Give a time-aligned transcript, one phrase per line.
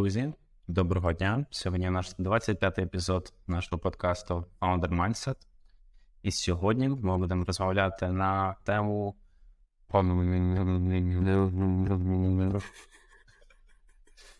[0.00, 0.32] Друзі,
[0.68, 1.46] доброго дня.
[1.50, 5.36] Сьогодні наш 25-й епізод нашого подкасту Founder Mindset.
[6.22, 9.14] І сьогодні ми будемо розмовляти на тему.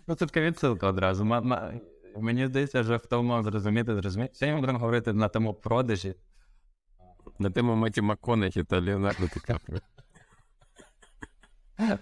[0.07, 1.24] Ну, це така відсилка одразу.
[2.17, 4.35] Мені здається, вже хто мав зрозуміти, зрозуміти.
[4.35, 6.15] Сьогодні ми будемо говорити на тему продажі.
[7.38, 9.81] На тему Маті Макконахі та Леонардо Ді Каприо.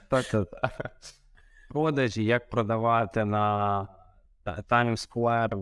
[0.08, 1.00] Так, так.
[1.68, 3.88] Продажі, як продавати на
[4.46, 5.56] Times Square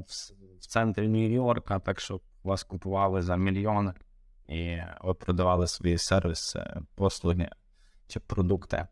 [0.60, 3.94] в центрі Нью-Йорка, так щоб вас купували за мільйони
[4.48, 7.50] і ви продавали свої сервіси, послуги
[8.06, 8.86] чи продукти.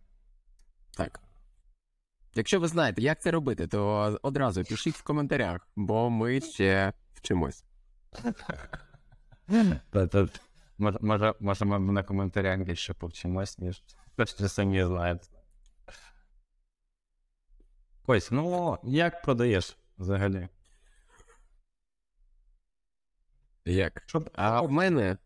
[0.96, 1.20] Так.
[2.34, 7.64] Якщо ви знаєте, як це робити, то одразу пишіть в коментарях, бо ми ще вчимось.
[11.40, 13.82] Може, ми на коментарях більше повчимось, ніж
[14.26, 15.26] самі знаєте.
[18.06, 20.48] Ось, ну як продаєш взагалі?
[23.64, 24.02] Як?
[24.06, 24.24] Що?
[24.34, 25.16] А в мене.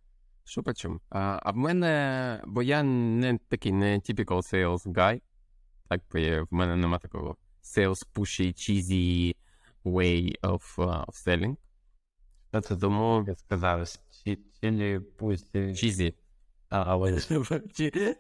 [0.45, 1.01] Що по чому?
[1.11, 2.43] А, а в мене.
[2.47, 5.21] Бо я не такий не typical sales guy.
[5.89, 9.35] Так, бо в мене нема такого sales pushy, cheesy
[9.85, 11.57] way of, uh, of selling.
[12.63, 13.89] Це тому сказав,
[14.61, 15.59] чілі пусті.
[15.59, 16.15] Cheesy.
[16.71, 17.21] А, але...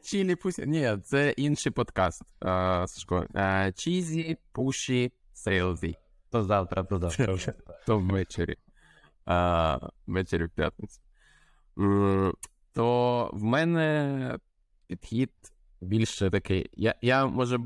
[0.03, 0.67] Чілі пусі.
[0.67, 2.23] Ні, це інший подкаст.
[2.41, 3.27] А, Сашко.
[3.75, 5.97] Чізі, пуші, сейлзі.
[6.31, 7.55] То завтра, то завтра.
[7.87, 8.57] То ввечері.
[9.25, 11.01] А, Ввечері в п'ятницю.
[12.73, 14.39] То в мене
[14.87, 15.31] підхід
[15.81, 16.71] більше такий.
[16.73, 17.59] Я, я може,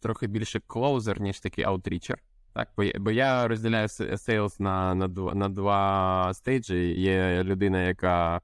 [0.00, 2.18] трохи більше клоузер, ніж такий аутрічер.
[2.52, 7.00] Так, бо я, бо я розділяю sales на на, на два stage-і.
[7.00, 8.40] Є людина, яка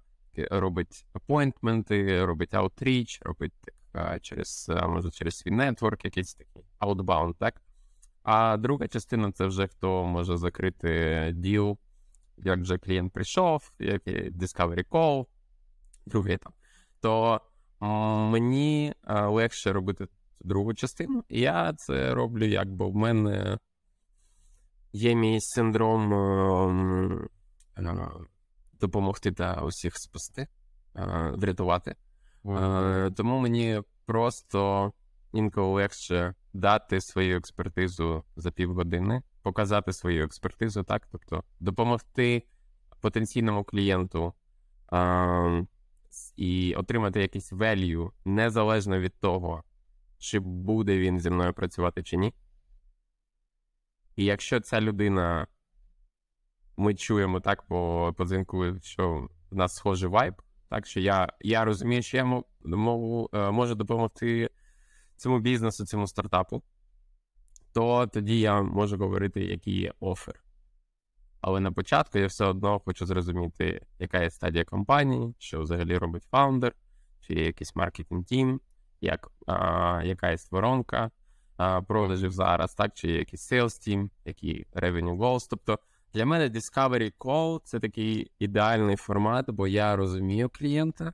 [0.50, 3.52] робить appointment-и, робить outreach, робить
[3.92, 7.62] так, через може через свій network, якийсь такий outbound, так?
[8.22, 11.78] А друга частина це вже хто може закрити deal,
[12.36, 15.26] як вже клієнт прийшов, як Discovery Call,
[16.06, 16.52] другий там.
[17.00, 17.40] То
[18.30, 20.08] мені легше робити
[20.40, 21.24] другу частину.
[21.28, 23.58] Я це роблю, як бо в мене
[24.92, 27.28] є мій синдром
[28.80, 30.48] допомогти та усіх спасти,
[31.32, 31.96] врятувати.
[32.44, 33.14] Mm-hmm.
[33.14, 34.92] Тому мені просто
[35.32, 42.42] інколи легше дати свою експертизу за півгодини, показати свою експертизу, так, тобто допомогти
[43.00, 44.32] потенційному клієнту
[44.88, 45.62] а,
[46.36, 49.62] і отримати якийсь value незалежно від того,
[50.18, 52.34] чи буде він зі мною працювати чи ні.
[54.16, 55.46] І якщо ця людина
[56.76, 60.42] ми чуємо так по по дзвінку, що в нас схожий вайб.
[60.68, 62.24] Так що я я розумію, що я
[62.64, 64.50] можу, е, можу допомогти
[65.16, 66.62] цьому бізнесу, цьому стартапу,
[67.72, 70.42] то тоді я можу говорити, який є офер.
[71.40, 76.24] Але на початку я все одно хочу зрозуміти, яка є стадія компанії, що взагалі робить
[76.30, 76.72] фаундер,
[77.20, 78.60] чи є якийсь маркетинг тім,
[79.00, 79.30] як,
[80.04, 81.10] яка є воронка
[81.56, 85.46] а, продажів зараз, так, чи є якийсь sales team, які revenue goals.
[85.50, 85.78] Тобто
[86.16, 91.12] для мене Discovery Call це такий ідеальний формат, бо я розумію клієнта,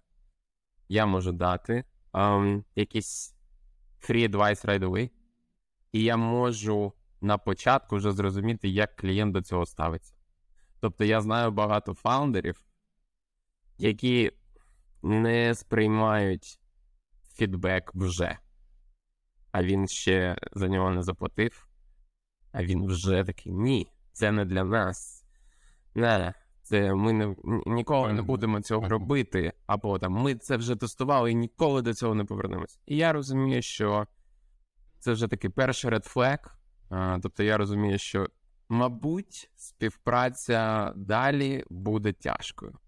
[0.88, 3.34] я можу дати um, якийсь
[4.00, 5.10] free advice right away,
[5.92, 10.14] і я можу на початку вже зрозуміти, як клієнт до цього ставиться.
[10.80, 12.64] Тобто я знаю багато фаундерів,
[13.78, 14.30] які
[15.02, 16.60] не сприймають
[17.34, 18.38] фідбек вже,
[19.52, 21.68] а він ще за нього не заплатив,
[22.52, 25.24] а він вже такий ні це не для нас.
[25.94, 27.36] Не, це ми не,
[27.66, 32.14] ніколи не будемо цього робити, або там ми це вже тестували і ніколи до цього
[32.14, 32.80] не повернемось.
[32.86, 34.06] І я розумію, що
[34.98, 36.38] це вже такий перший red flag.
[36.90, 38.26] А, Тобто я розумію, що,
[38.68, 42.78] мабуть, співпраця далі буде тяжкою.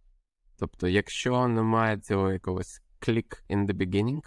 [0.58, 4.22] Тобто, якщо немає цього якогось click in the beginning,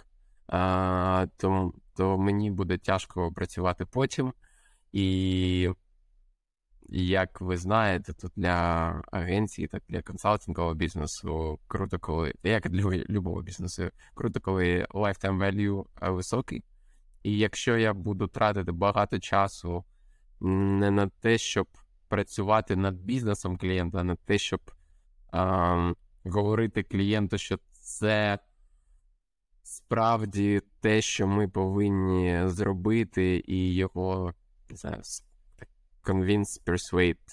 [0.46, 4.32] а, то, то мені буде тяжко працювати потім.
[4.92, 5.70] І
[6.88, 13.42] як ви знаєте, то для агенції, так для консалтингового бізнесу круто, коли як для любого
[13.42, 16.64] бізнесу, круто, коли lifetime value високий.
[17.22, 19.84] І якщо я буду тратити багато часу
[20.40, 21.68] не на те, щоб
[22.08, 24.60] працювати над бізнесом клієнта, а на те, щоб
[25.32, 25.92] а,
[26.24, 28.38] говорити клієнту, що це
[29.62, 34.34] справді те, що ми повинні зробити, і його
[34.70, 35.00] не знаю,
[36.08, 37.24] convince, persuade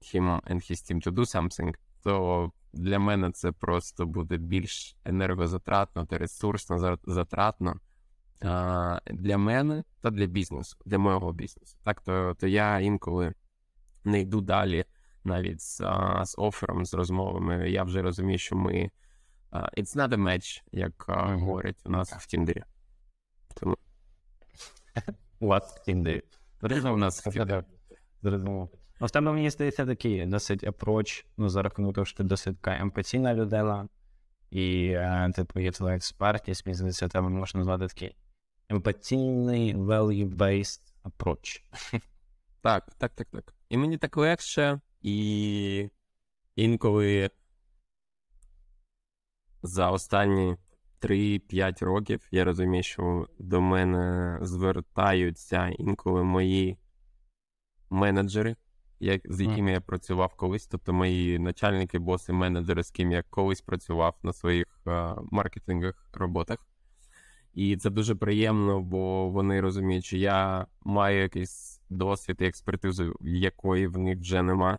[0.00, 6.06] him and his team to do something, то для мене це просто буде більш енергозатратно
[6.06, 7.80] та ресурсно затратно.
[8.44, 11.76] а, для мене та для бізнесу, для мого бізнесу.
[11.84, 13.34] Так, то, то я інколи
[14.04, 14.84] не йду далі
[15.24, 17.70] навіть з, а, з офером, з розмовами.
[17.70, 18.90] Я вже розумію, що ми
[19.52, 21.38] uh, it's not a match, як mm-hmm.
[21.38, 22.62] говорять у нас в Тіндері.
[23.54, 23.76] Тому...
[25.40, 26.22] У вас в Тіндері.
[26.62, 27.64] у нас в Тіндері.
[28.22, 28.68] Зрозуміло.
[29.00, 32.60] Ну, в тебе, мені здається, такий досить апроч, ну, за рахунок того, що ти досить
[32.60, 33.88] така емпатійна людина,
[34.50, 38.16] і е, типу є твоя експертність, мені здається, тебе можна назвати такий
[38.68, 41.62] емпатійний value-based approach.
[42.62, 43.54] Так, так, так, так.
[43.68, 45.90] І мені так легше, і
[46.56, 47.30] інколи
[49.62, 50.56] за останні
[51.00, 56.78] 3-5 років я розумію, що до мене звертаються інколи мої
[57.92, 58.56] менеджери,
[59.00, 63.60] як, з якими я працював колись, тобто мої начальники, боси, менеджери, з ким я колись
[63.60, 66.58] працював на своїх а, маркетингових роботах.
[67.54, 73.86] І це дуже приємно, бо вони розуміють, що я маю якийсь досвід і експертизу, якої
[73.86, 74.78] в них вже нема.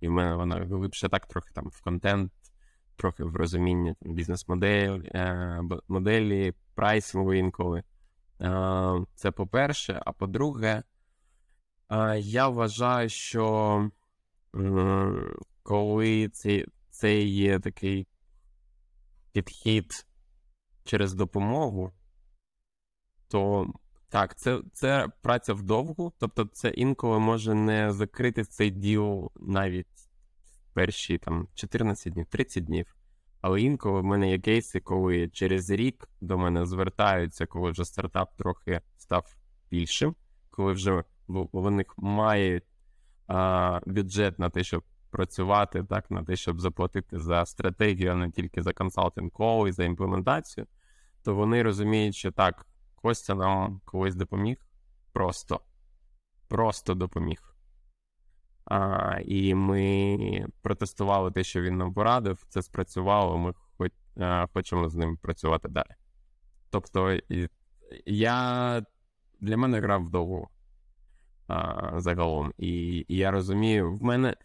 [0.00, 2.32] І в мене вона глибше так трохи там в контент,
[2.96, 7.82] трохи в розумінні бізнес-моделі, е, моделі, прайсингу інколи.
[8.40, 10.02] Е, це по-перше.
[10.06, 10.82] А по-друге, е,
[12.18, 13.90] я вважаю, що
[15.62, 18.06] коли це, це є такий
[19.32, 20.06] підхід
[20.84, 21.92] через допомогу,
[23.28, 23.72] то
[24.08, 29.86] так, це це праця вдовгу, тобто це інколи може не закрити цей діл навіть
[30.66, 32.96] в перші там 14 днів, 30 днів.
[33.40, 38.36] Але інколи в мене є кейси, коли через рік до мене звертаються, коли вже стартап
[38.36, 39.36] трохи став
[39.70, 40.14] більшим,
[40.50, 41.04] коли вже
[41.52, 42.62] в них має
[43.26, 48.30] а, бюджет на те, щоб працювати, так, на те, щоб заплатити за стратегію, а не
[48.30, 50.66] тільки за консалтинг кол і за імплементацію,
[51.24, 52.66] то вони розуміють, що так,
[53.02, 54.56] Костя нам колись допоміг.
[55.12, 55.60] Просто.
[56.48, 57.56] Просто допоміг.
[58.64, 62.44] А, І ми протестували те, що він нам порадив.
[62.48, 65.94] Це спрацювало, ми хоч, а, хочемо з ним працювати далі.
[66.70, 67.18] Тобто,
[68.06, 68.82] я
[69.40, 70.48] для мене грав вдовго
[71.50, 72.52] а, загалом.
[72.58, 74.36] І, і я розумію, в мене.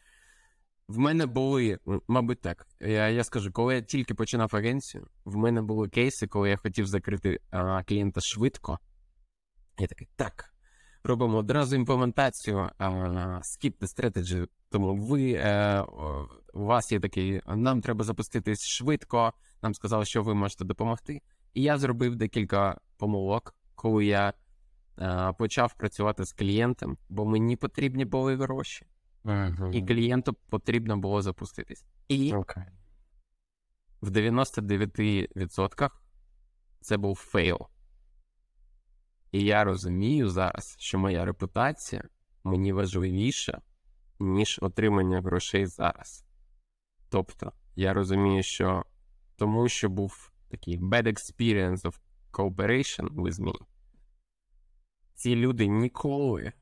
[0.88, 2.68] В мене були, мабуть, так.
[2.80, 6.88] Я я скажу, коли я тільки починав агенцію, в мене були кейси, коли я хотів
[6.88, 8.80] закрити а, клієнта швидко.
[9.80, 10.56] Я такий, так,
[11.04, 15.82] робимо одразу імплементацію, skip the strategy, тому ви, е,
[16.54, 21.22] у вас є такий, нам треба запуститись швидко, нам сказали, що ви можете допомогти.
[21.54, 24.34] І я зробив декілька помилок, коли я
[25.38, 28.86] почав працювати з клієнтом, бо мені потрібні були гроші.
[29.26, 29.72] Mm-hmm.
[29.72, 31.86] І клієнту потрібно було запуститись.
[32.08, 32.66] І okay.
[34.02, 35.90] в 99%
[36.82, 37.60] це був fail.
[39.32, 42.04] І я розумію зараз, що моя репутація
[42.44, 43.62] мені важливіша,
[44.20, 46.26] ніж отримання грошей зараз.
[47.10, 48.86] Тобто, я розумію, що
[49.36, 52.00] тому, що був такий bad experience of
[52.32, 53.54] cooperation with me,
[55.16, 56.54] ці люди ніколи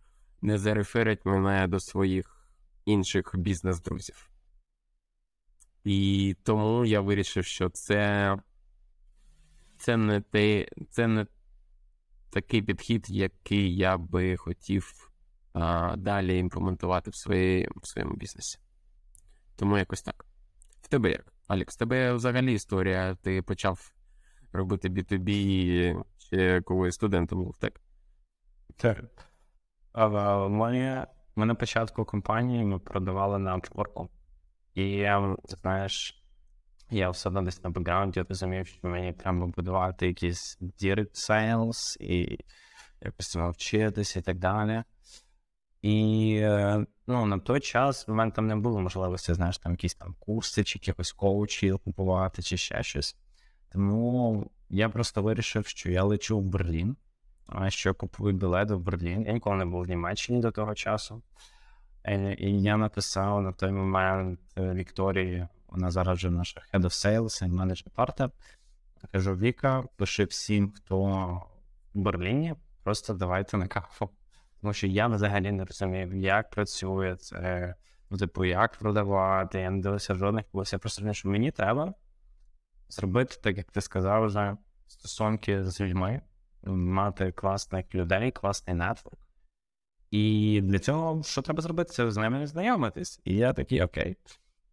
[0.42, 2.48] не зареферять мене до своїх
[2.86, 4.30] інших бізнес-друзів.
[5.84, 8.38] І тому я вирішив, що це
[9.78, 11.28] це не те, це не
[12.30, 15.12] такий підхід, який я би хотів
[15.54, 18.60] а, далі імплементувати в, своїй, в своєму бізнесі.
[19.56, 20.26] Тому якось так.
[20.82, 21.34] В тебе як?
[21.48, 23.94] Алекс, в тебе взагалі історія, ти почав
[24.52, 27.82] робити B2B ще коли студентом був, так?
[29.94, 30.08] А,
[31.36, 34.08] ми на початку компанії ми продавали на Upwork.
[34.76, 35.08] І
[35.44, 36.24] знаєш,
[36.90, 42.40] я все одно десь на бекграунді розумів, що мені треба будувати якісь direct sales і
[43.02, 44.84] якось навчитися і так далі.
[45.82, 46.40] І
[47.08, 50.64] ну, на той час в мене там не було можливості, знаєш, там якісь там курси,
[50.64, 53.18] чи якихось коучів купувати, чи ще щось.
[53.72, 56.98] Тому я просто вирішив, що я лечу в Берлін
[57.68, 59.26] що купую білет в Берлін.
[59.26, 61.22] Я ніколи не був в Німеччині до того часу.
[62.04, 66.86] Е, і я написав на той момент е, Вікторії, вона зараз вже наша Head of
[66.86, 68.32] Sales і менеджер партнер.
[69.12, 70.98] Кажу: Віка, пиши всім, хто
[71.94, 74.12] в Берліні, просто давайте на каву.
[74.62, 77.76] Тому що я взагалі не розумію, як працює це,
[78.10, 80.46] ну, типу, як продавати, я не дивився жодних.
[80.54, 81.94] Я просто розумію, що мені треба
[82.90, 84.58] зробити, так як ти сказав, вже
[84.88, 86.22] стосунки з людьми
[86.66, 89.20] мати класних людей, класний нетворк.
[90.12, 91.94] І для цього що треба зробити?
[91.94, 93.22] Це з ними знайомитись.
[93.24, 94.18] І я такий окей.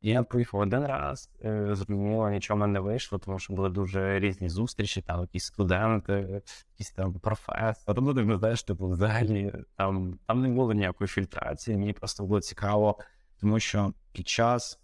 [0.02, 5.02] Я поїхав один раз, е, зрозуміло, нічого не вийшло, тому що були дуже різні зустрічі,
[5.02, 6.42] там якісь студенти,
[6.72, 8.00] якісь там професори.
[8.02, 11.76] Ну, ти знаєш, типу, взагалі там там не було ніякої фільтрації.
[11.76, 12.98] Мені просто було цікаво,
[13.40, 14.80] тому що під час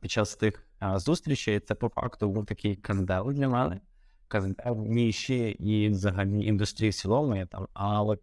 [0.00, 3.80] під час тих зустрічей це по факту був такий каздел для мене.
[4.76, 7.36] Ніші і взагалі індустрії в цілому.
[7.36, 8.20] Я там, а от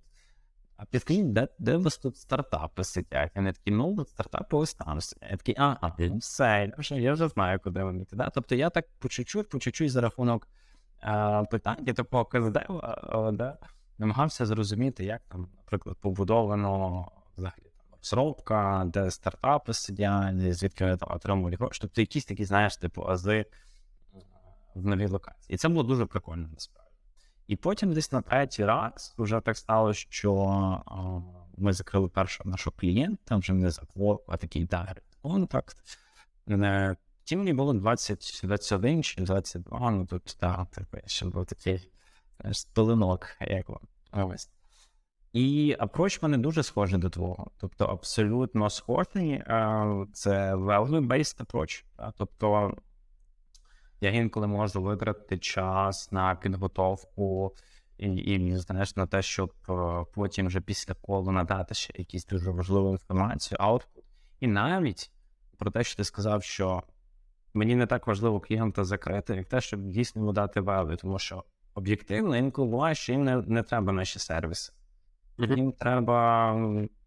[0.82, 3.32] а підкажіть, де, де у вас тут стартапи сидять?
[3.36, 5.32] Вони такі, ну, стартапи ось там сидять.
[5.32, 8.18] Я такий, ага, все, я вже, я знаю, куди вони йти.
[8.34, 10.48] Тобто я так по чуть-чуть, по чуть-чуть за рахунок
[11.02, 12.60] а, питань, такого КЗД,
[13.34, 13.58] да,
[13.98, 21.56] намагався зрозуміти, як там, наприклад, побудовано взагалі розробка, де стартапи сидять, звідки вони там отримували
[21.56, 21.80] гроші.
[21.82, 23.46] Тобто якісь такі, знаєш, типу, ази
[24.76, 25.54] в новій локації.
[25.54, 26.92] І це було дуже прикольно насправді.
[27.48, 30.36] І потім десь на третій раз вже так стало, що
[30.86, 31.20] а,
[31.58, 35.78] ми закрили першого нашого клієнта, вже не заквок, а такий дайрект контакт.
[37.24, 41.92] Ті мені було 20, 21 чи 22, ну тут так, типу, ще був такий
[42.40, 43.82] знаєш, пилинок, як вам.
[45.34, 47.52] І апроч мене дуже схожий до твого.
[47.58, 49.44] Тобто абсолютно схожий.
[50.14, 51.84] Це value-based approach.
[52.18, 52.78] Тобто
[54.02, 57.56] я інколи можу витратити час на підготовку
[57.98, 62.52] і, і знаєш, на те, щоб е, потім вже після колу надати ще якісь дуже
[62.52, 64.04] важливу інформацію, аутпут.
[64.40, 65.12] І навіть
[65.58, 66.84] про те, що ти сказав, що
[67.54, 71.44] мені не так важливо клієнта закрити, як те, щоб дійсно йому дати value, тому що
[71.74, 74.74] об'єктивно інколи буває, що їм не, не треба наші сервіси.
[75.38, 75.58] Mm-hmm.
[75.58, 76.54] Їм треба.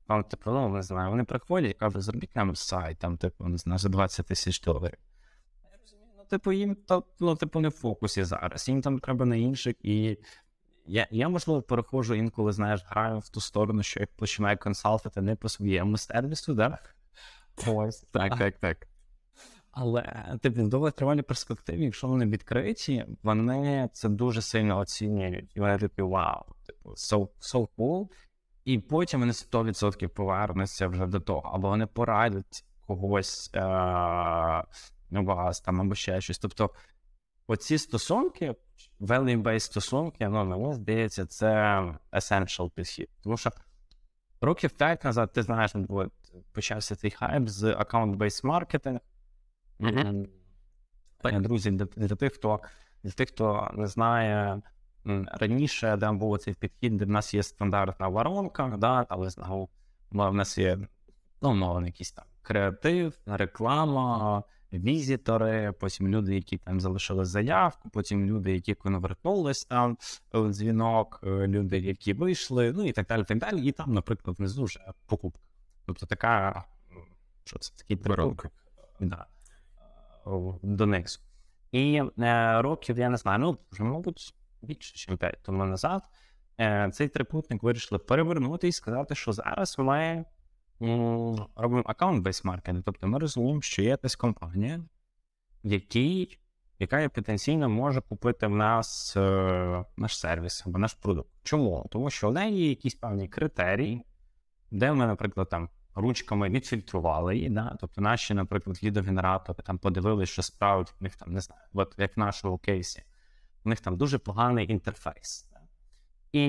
[0.07, 3.79] Там, типу, ну, не знаю, вони приходять кажуть, зробіть нам сайт, там, типу, не знаю,
[3.79, 4.99] за 20 тисяч доларів
[6.35, 8.69] типу, їм то, ну, типу, не в фокусі зараз.
[8.69, 9.75] Їм там треба на інших.
[9.83, 10.19] І
[10.87, 15.37] я, я можливо, переходжу інколи, знаєш, граю в ту сторону, що я починаю консалтити не
[15.37, 16.79] по своєму сервісу, да?
[17.67, 18.89] Ось, так, так, так.
[19.71, 25.57] Але типу, в довготривалій перспективі, якщо вони відкриті, вони це дуже сильно оцінюють.
[25.57, 28.09] І вони такі вау, типу, so, so cool.
[28.65, 33.51] І потім вони 100% повернуться вже до того, або вони порадять когось.
[33.55, 34.65] Е-
[35.23, 36.39] вас там або ще щось.
[36.39, 36.71] Тобто,
[37.47, 38.55] оці стосунки,
[39.01, 41.49] value-based стосунки, ну, мені здається, це
[42.13, 43.09] essential підхід.
[43.23, 43.51] Тому що
[44.41, 46.13] років 5 назад, ти знаєш, от,
[46.53, 49.01] почався цей хайп з account-based marketing.
[49.81, 51.41] Mm-hmm.
[51.41, 52.61] Друзі, для, для тих, хто
[53.03, 54.63] для тих, хто не знає.
[55.27, 59.69] Раніше де був цей підхід, де в нас є стандартна воронка, да, але знову
[60.11, 60.79] в нас є
[61.45, 64.43] ну, мовно, якийсь там креатив, реклама,
[64.79, 69.99] візитори, потім люди, які там залишили заявку, потім люди, які конвертнулись там
[70.33, 73.25] в дзвінок, е, люди, які вийшли, ну і так далі.
[73.25, 73.67] так далі.
[73.67, 75.41] І там, наприклад, внизу вже покупка.
[75.87, 76.65] Тобто така,
[77.45, 78.53] що це такий трикутник
[79.01, 79.27] да,
[80.63, 81.21] донизу.
[81.73, 86.03] І е, років, я не знаю, ну вже, мабуть, більше, ніж 5 тому назад.
[86.61, 90.25] Е, цей трикутник вирішили перевернути і сказати, що зараз ми
[91.57, 92.83] робимо account-based маркетинг.
[92.85, 94.81] Тобто ми розуміємо, що є якась компанія,
[95.63, 96.39] який,
[96.79, 101.31] яка потенційно може купити в нас е, наш сервіс або наш продукт.
[101.43, 101.87] Чому?
[101.91, 104.05] Тому що в неї є якісь певні критерії,
[104.71, 107.51] де ми, наприклад, там ручками відфільтрували її.
[107.51, 107.77] Да?
[107.81, 112.17] Тобто наші, наприклад, лідогенератори там подивилися, що справді в них там не знаю, от як
[112.17, 113.03] в нашому кейсі,
[113.65, 115.51] у них там дуже поганий інтерфейс.
[115.53, 115.61] Да?
[116.33, 116.49] І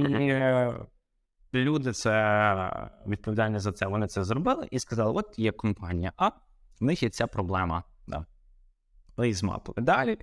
[1.63, 6.27] люди це відповідальні за це, вони це зробили і сказали: от є компанія, а
[6.79, 7.83] в них є ця проблема.
[8.07, 8.25] Да.
[9.17, 10.17] Ми змапили далі.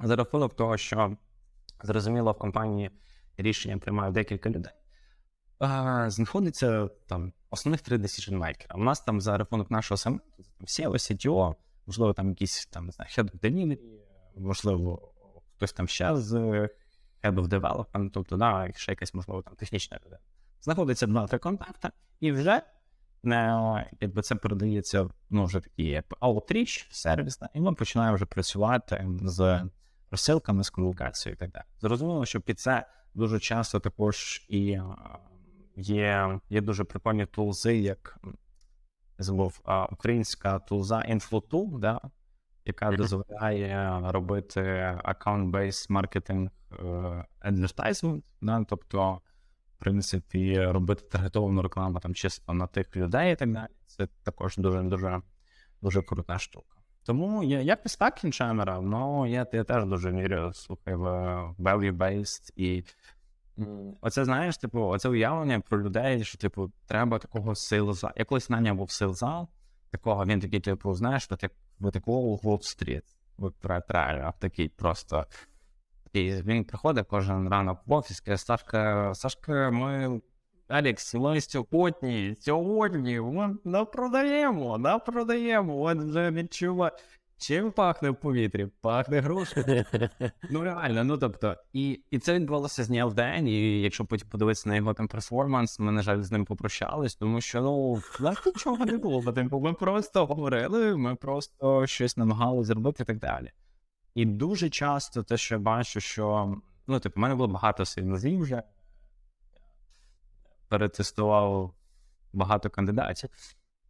[0.00, 1.16] За рахунок того, що
[1.82, 2.90] зрозуміло, в компанії
[3.36, 4.72] рішення приймають декілька людей.
[6.06, 8.74] Знаходиться там основних три decision makers.
[8.74, 10.22] У нас там за рахунок нашого самого
[10.60, 11.54] всі CTO,
[11.86, 13.78] можливо, там якісь там не знаю, head of delivery,
[14.36, 15.12] можливо,
[15.56, 16.34] хтось там ще з
[17.22, 20.20] head of development, тобто да, ще якась, можливо, там технічна людина
[20.62, 21.88] знаходиться два-три контакти,
[22.20, 22.62] і вже
[23.22, 29.62] не, якби це передається ну, вже такий outreach сервіс, і ми починаємо вже працювати з
[30.10, 31.64] розсилками, з комунікацією і так далі.
[31.80, 34.78] Зрозуміло, що під це дуже часто також і
[35.76, 38.20] є є дуже прикольні тулзи, як
[39.18, 42.00] забув українська тулза InfloTool, да,
[42.64, 44.60] яка дозволяє робити
[45.04, 46.50] аккаунт-based маркетинг
[47.44, 49.20] advertisement, да, тобто
[49.82, 53.68] принципі, робити таргетовану рекламу там чисто на тих людей і так далі.
[53.86, 55.20] Це також дуже дуже
[55.82, 56.76] дуже крута штука.
[57.04, 61.06] Тому я я так кінчамера, але я я теж дуже вірю слухай, в
[61.58, 62.84] value-based і
[64.00, 68.12] оце знаєш, типу, оце уявлення про людей, що типу треба такого силза.
[68.16, 69.46] Я колись наняв був силза,
[69.90, 73.02] такого, він такий, типу, знаєш, от як в такого Уолл-стріт.
[73.38, 73.54] От
[73.88, 75.26] реально, такий просто.
[76.12, 80.20] І він приходить кожен ранок в офіс, каже, Сашка, Сашка, ми.
[80.68, 85.82] Алікс, ми сьогодні, сьогодні ми напродаємо, напродаємо.
[85.82, 86.92] От вже відчуває.
[87.36, 88.66] Чим пахне в повітрі?
[88.80, 89.84] Пахне грошами.
[90.50, 93.48] ну реально, ну тобто, і і це відбувалося з дня в день.
[93.48, 97.40] І якщо потім подивитися на його там перформанс, ми, на жаль, з ним попрощались, тому
[97.40, 99.32] що ну так нічого не було.
[99.32, 103.50] Типу, ми просто говорили, ми просто щось намагалися зробити і так далі.
[104.14, 108.40] І дуже часто те, що я бачу, що ну, типу, в мене було багато сильнозів
[108.40, 108.62] вже.
[110.68, 111.74] Перетестував
[112.32, 113.30] багато кандидатів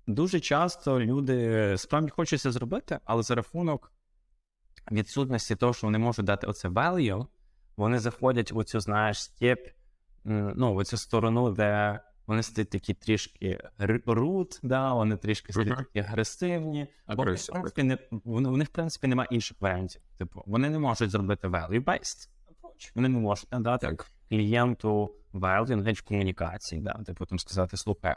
[0.07, 3.93] дуже часто люди справді хочуть це зробити, але за рахунок
[4.93, 7.27] відсутності того, що вони можуть дати оце value,
[7.77, 9.69] вони заходять у цю, знаєш, степ,
[10.25, 13.61] ну, в цю сторону, де вони стають такі трішки
[14.07, 16.87] рут, да, вони трішки стають такі агресивні.
[17.09, 20.03] Бо, в принципі, не, у них, в принципі, немає інших варіантів.
[20.19, 22.93] Типу, вони не можуть зробити value-based approach.
[22.95, 24.11] Вони не можуть надати так.
[24.29, 28.17] клієнту value, комунікації, да, типу, там сказати, слухай,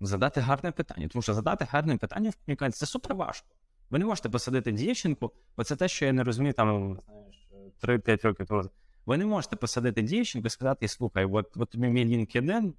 [0.00, 1.08] задати гарне питання.
[1.08, 3.48] Тому що задати гарне питання в комунікації це супер важко.
[3.90, 7.48] Ви не можете посадити дівчинку, бо це те, що я не розумію, там знаєш,
[7.82, 8.62] 3-5 років тому.
[9.06, 12.72] Ви не можете посадити дівчинку і сказати, слухай, от, от тобі мій LinkedIn,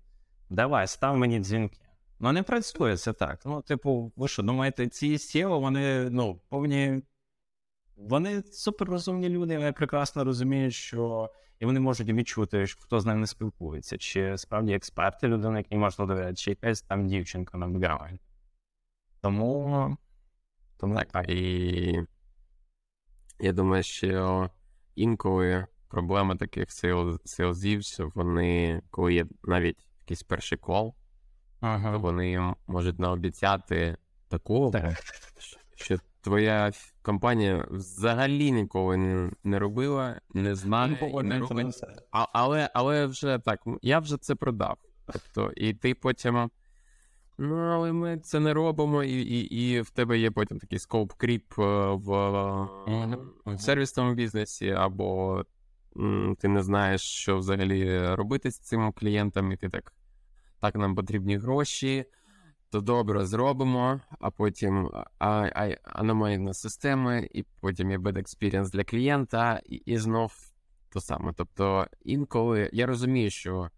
[0.51, 1.77] давай, став мені дзвінки.
[2.20, 3.41] Ну, не працює це так.
[3.46, 7.01] Ну, типу, ви що, думаєте, ці SEO, вони ну, повні.
[7.96, 11.29] Вони суперрозумні люди, вони прекрасно розуміють, що
[11.60, 16.36] і вони можуть відчути, хто з ними спілкується, чи справді експерти людина, якій можна довіряти,
[16.36, 18.20] чи якась там дівчинка на бекграунді.
[19.22, 19.98] Тому
[20.77, 21.29] тому так.
[21.29, 22.00] І
[23.39, 24.50] я думаю, що
[24.96, 26.67] інколи проблема таких
[27.25, 30.95] селзів, що вони, коли є навіть якийсь перший кол,
[31.61, 31.91] ага.
[31.91, 34.93] то вони можуть наобіцяти такого, так.
[35.75, 40.97] що твоя компанія взагалі ніколи не, не робила, не знає.
[41.01, 41.83] І не робить.
[42.11, 44.77] А, але але вже так, я вже це продав.
[45.05, 46.49] Тобто, і ти потім.
[47.37, 51.13] Ну, але ми це не робимо, і і, і в тебе є потім такий скоп
[51.13, 53.17] кріп в, mm-hmm.
[53.45, 55.43] в сервісному бізнесі, або
[55.97, 59.93] м, ти не знаєш, що взагалі робити з цим клієнтом, і ти так.
[60.61, 62.05] Так, нам потрібні гроші
[62.71, 64.89] то добре зробимо, а потім
[65.83, 70.33] аномальна система, і потім є bad experience для клієнта, і, і знов
[70.89, 71.33] то саме.
[71.33, 73.69] Тобто, інколи я розумію, що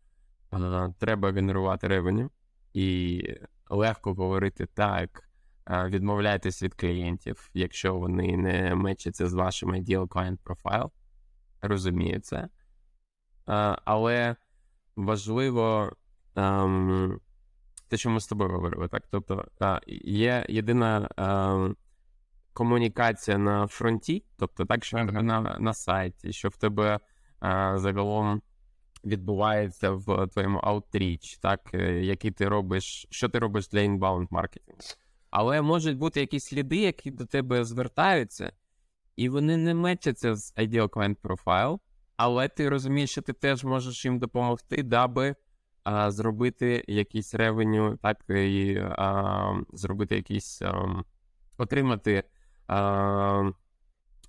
[0.52, 2.32] а, треба генерувати ревеню,
[2.74, 3.24] і
[3.70, 5.30] легко говорити так.
[5.70, 10.90] Відмовляйтесь від клієнтів, якщо вони не мечаться з вашим ideal client profile.
[11.62, 12.50] Розумію це.
[13.86, 14.36] Але
[14.96, 15.94] важливо
[16.36, 17.20] ем,
[17.88, 19.04] те, що ми з тобою говорили, так.
[19.12, 21.76] Тобто, та, є єдина е,
[22.54, 25.22] комунікація на фронті, тобто так, що mm-hmm.
[25.22, 27.00] на на сайті, що в тебе е,
[27.76, 28.42] загалом
[29.06, 34.82] відбувається в твоєму аутріч, так, е, який ти робиш, що ти робиш для інбаунд маркетингу.
[35.30, 38.52] Але можуть бути якісь сліди, які до тебе звертаються,
[39.16, 41.80] і вони не мечаться з Ideal Client Profile,
[42.18, 45.36] але ти розумієш, що ти теж можеш їм допомогти, даби
[45.84, 51.04] а, зробити якийсь ревеню, так і а, зробити якісь а,
[51.58, 52.24] отримати
[52.68, 53.52] а,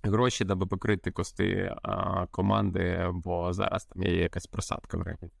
[0.03, 5.33] гроші, даби покрити кости а, команди, бо зараз там є якась просадка в ревені.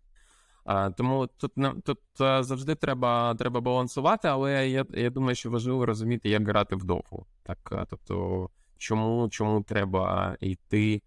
[0.65, 1.51] А, Тому тут
[1.83, 7.25] тут завжди треба треба балансувати, але я я думаю, що важливо розуміти, як грати вдовго.
[7.43, 11.01] Так, тобто, чому чому треба йти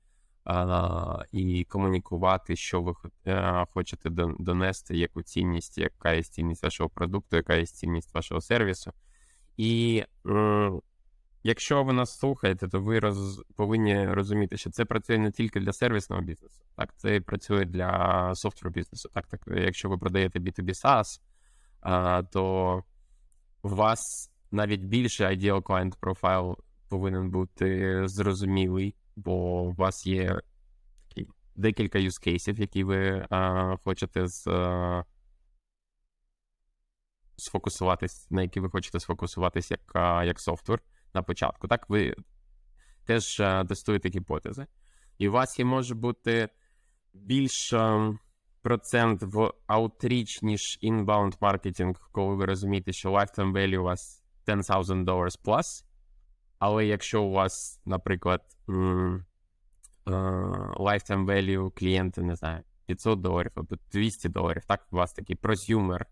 [1.33, 2.95] і комунікувати, що ви
[3.27, 8.93] е, хочете донести, яку цінність, яка є цінність вашого продукту, яка є цінність вашого сервісу.
[9.57, 10.05] І
[11.43, 15.73] якщо ви нас слухаєте, то ви роз, повинні розуміти, що це працює не тільки для
[15.73, 19.11] сервісного бізнесу, так це працює для софтвер бізнесу.
[19.15, 21.21] Так, так, якщо ви продаєте B2B SaaS,
[22.33, 22.85] то
[23.63, 26.57] у вас навіть більше ideal client profile
[26.89, 30.41] повинен бути зрозумілий бо у вас є
[31.57, 35.05] декілька cases, які ви а, хочете з, а,
[37.37, 39.81] сфокусуватись, на які ви хочете сфокусуватись як
[40.27, 40.81] як софтвер
[41.15, 41.69] на початку.
[41.69, 42.15] Так, ви
[43.05, 44.67] теж а, тестуєте гіпотези,
[45.19, 46.49] і у вас є може бути
[47.15, 47.75] більш
[48.63, 55.05] процент в outreach, ніж inbound маркетинг, коли ви розумієте, що lifetime value у вас $10,000
[55.45, 55.85] plus,
[56.59, 58.43] але якщо у вас, наприклад,
[60.07, 66.07] lifetime value клієнта, не знаю, 500 доларів або 200 доларів, так, у вас такий просюмер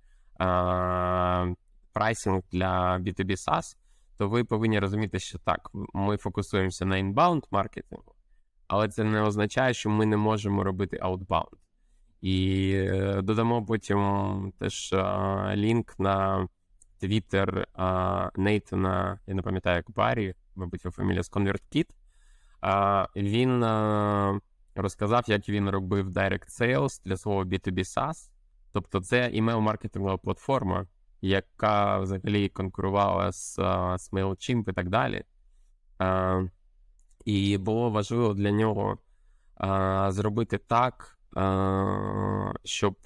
[1.92, 3.76] прайсинг для B2B SaaS,
[4.18, 8.14] то ви повинні розуміти, що так, ми фокусуємося на інбаунд маркетингу,
[8.68, 11.56] але це не означає, що ми не можемо робити outbound.
[12.20, 16.48] І е, додамо потім теж а, лінк на
[16.98, 17.68] твіттер
[18.36, 21.86] Нейтана, я не пам'ятаю, як Барі, мабуть, його фамілія з ConvertKit.
[23.16, 23.64] Він
[24.74, 28.30] розказав, як він робив Direct Sales для свого B2B SaaS.
[28.72, 30.86] Тобто, це імейл-маркетингова платформа,
[31.20, 33.54] яка взагалі конкурувала з,
[33.98, 35.24] з MailChimp і так далі.
[37.24, 38.98] І було важливо для нього
[40.08, 41.18] зробити так,
[42.64, 42.96] щоб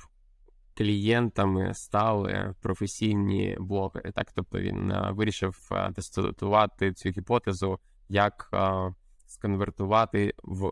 [0.80, 4.12] клієнтами стали професійні блогери.
[4.12, 8.50] Так, тобто він вирішив а, тестувати цю гіпотезу, як
[9.26, 10.70] сконвертувати в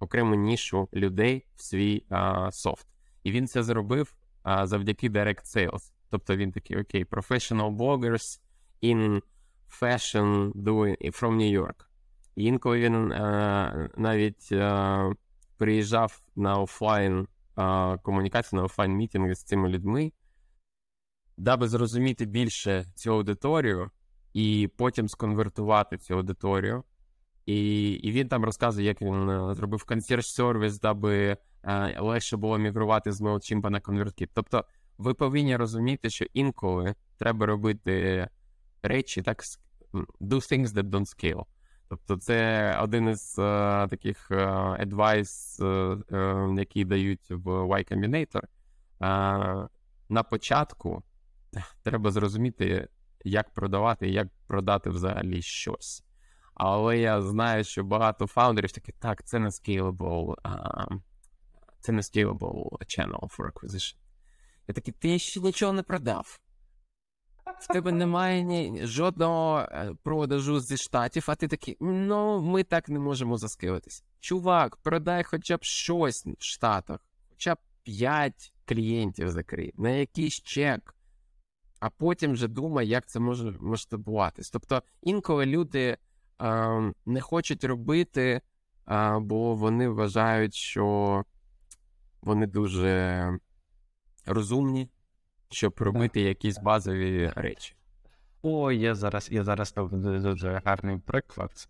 [0.00, 2.06] окрему нішу людей в свій
[2.50, 2.86] софт.
[3.22, 4.14] І він це зробив
[4.62, 5.92] завдяки Direct Sales.
[6.10, 8.40] Тобто він такий окей, professional bloggers
[8.82, 9.22] in
[9.80, 11.86] fashion doing from New York.
[12.36, 13.08] І інколи він
[13.96, 14.52] навіть
[15.58, 20.12] приїжджав на офлайн а, комунікацію, на офлайн мітинги з цими людьми,
[21.36, 23.90] даби зрозуміти більше цю аудиторію,
[24.32, 26.84] і потім сконвертувати цю аудиторію.
[27.46, 33.12] І і він там розказує, як він зробив консьерж сервіс, даби а, легше було мігрувати
[33.12, 34.28] з MailChimp на ConvertKit.
[34.34, 34.64] Тобто
[34.98, 38.28] ви повинні розуміти, що інколи треба робити
[38.82, 39.42] речі, так
[40.20, 41.44] do things that don't scale.
[41.92, 48.42] Тобто, це один із uh, таких uh, advice, uh, uh, які дають в Y Combinator.
[49.00, 49.68] Uh,
[50.08, 51.02] на початку
[51.82, 52.88] треба зрозуміти,
[53.24, 56.04] як продавати і як продати взагалі щось.
[56.54, 61.00] Але я знаю, що багато фаундерів такі, так, це не scalable, uh,
[61.80, 63.96] це не scalable channel for acquisition.
[64.68, 66.40] Я такий, ти ще нічого не продав.
[67.44, 72.88] В тебе немає ні, жодного е, продажу зі штатів, а ти такий, ну, ми так
[72.88, 74.04] не можемо заскилитись.
[74.20, 77.00] Чувак, продай хоча б щось в Штатах,
[77.30, 80.94] хоча б 5 клієнтів закрий, на якийсь чек,
[81.80, 84.50] а потім вже думай, як це може масштабуватись.
[84.50, 85.96] Тобто інколи люди
[86.42, 88.40] е, не хочуть робити,
[88.88, 91.24] е, бо вони вважають, що
[92.22, 93.38] вони дуже
[94.26, 94.90] розумні,
[95.52, 97.74] щоб робити якісь базові речі.
[98.42, 101.68] О, є зараз є зараз дуже гарний приклад.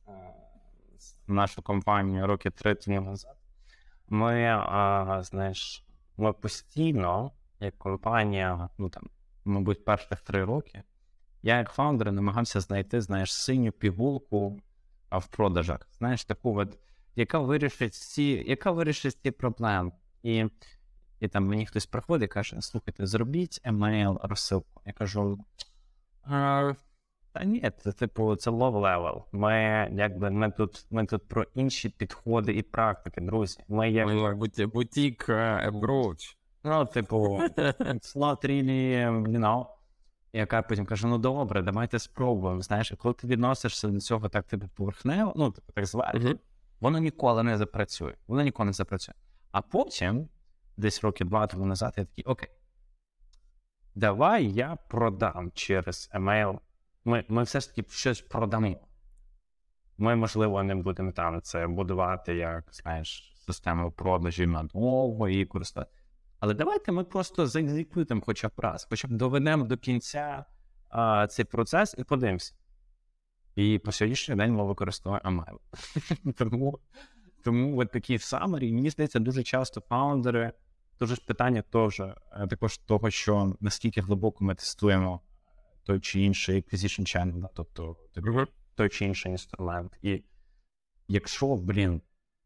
[1.27, 3.37] Нашу компанію роки три тому назад.
[4.09, 5.85] Ми, а, знаєш,
[6.16, 9.11] ми постійно, як компанія, ну там,
[9.45, 10.83] мабуть, перших три роки,
[11.42, 14.61] я як фаундер намагався знайти, знаєш, синю пігулку
[15.11, 15.88] в продажах.
[15.92, 16.79] Знаєш, таку, от,
[17.16, 19.92] яка вирішить ці, яка вирішить ці проблеми.
[20.23, 20.47] І
[21.22, 24.82] і там мені хтось приходить і каже: слухайте, зробіть емейл розсилку.
[24.87, 25.38] Я кажу.
[27.32, 29.22] Та ні, це типу, це low level.
[29.32, 29.54] Ми
[29.92, 33.61] якби ми тут ми тут про інші підходи і практики, друзі.
[33.68, 34.37] Ми як
[34.72, 36.37] бутік approach.
[36.64, 37.16] Ну, типу,
[38.16, 39.66] not really, you know.
[40.32, 42.62] Яка потім каже: ну добре, давайте спробуємо.
[42.62, 46.38] Знаєш, коли ти відносишся до цього так типу поверхнево, ну так звати, uh-huh.
[46.80, 48.14] воно ніколи не запрацює.
[48.26, 49.14] Воно ніколи не запрацює.
[49.50, 50.28] А потім
[50.83, 52.49] десь роки два тому назад, я такий, окей,
[53.95, 56.61] давай я продам через емейл.
[57.05, 58.77] Ми ми все ж таки щось продамо.
[59.99, 65.90] Ми, можливо, не будемо там це будувати, як знаєш, систему продажі надовго і користувати.
[66.40, 70.45] Але давайте ми просто заекзекутимо хоча б раз, хоча б доведемо до кінця
[70.88, 72.55] а, цей процес і подивимося.
[73.57, 75.61] І по сьогоднішній день ми використовуємо емейл.
[76.38, 76.81] Тому
[77.42, 80.53] тому от такі summary, мені здається, дуже часто фаундери,
[81.02, 82.14] дуже ж питання теж, е,
[82.50, 85.20] також того, що наскільки глибоко ми тестуємо
[85.84, 88.46] той чи інший acquisition channel, тобто mm-hmm.
[88.74, 89.98] той чи інший інструмент.
[90.02, 90.22] І
[91.08, 92.02] якщо, блін,